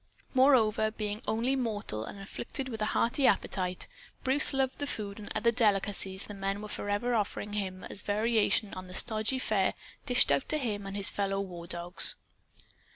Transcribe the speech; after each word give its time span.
Moreover, 0.33 0.89
being 0.89 1.21
only 1.27 1.55
mortal 1.55 2.05
and 2.05 2.19
afflicted 2.19 2.69
with 2.69 2.81
a 2.81 2.85
hearty 2.97 3.27
appetite, 3.27 3.87
Bruce 4.23 4.51
loved 4.51 4.79
the 4.79 4.87
food 4.87 5.19
and 5.19 5.31
other 5.35 5.51
delicacies 5.51 6.25
the 6.25 6.33
men 6.33 6.59
were 6.59 6.67
forever 6.67 7.13
offering 7.13 7.53
him 7.53 7.83
as 7.83 8.01
a 8.01 8.05
variation 8.05 8.73
on 8.73 8.87
the 8.87 8.95
stodgy 8.95 9.37
fare 9.37 9.75
dished 10.07 10.31
out 10.31 10.49
to 10.49 10.57
him 10.57 10.87
and 10.87 10.97
his 10.97 11.11
fellow 11.11 11.39
war 11.39 11.67
dogs. 11.67 12.15